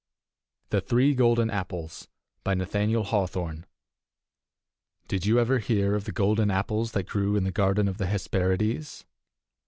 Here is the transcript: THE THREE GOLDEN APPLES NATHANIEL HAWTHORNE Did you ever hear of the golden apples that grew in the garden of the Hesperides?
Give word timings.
THE 0.71 0.81
THREE 0.81 1.13
GOLDEN 1.13 1.51
APPLES 1.51 2.07
NATHANIEL 2.47 3.03
HAWTHORNE 3.03 3.67
Did 5.07 5.27
you 5.27 5.37
ever 5.39 5.59
hear 5.59 5.93
of 5.93 6.05
the 6.05 6.11
golden 6.11 6.49
apples 6.49 6.93
that 6.93 7.07
grew 7.07 7.35
in 7.35 7.43
the 7.43 7.51
garden 7.51 7.87
of 7.87 7.99
the 7.99 8.07
Hesperides? 8.07 9.05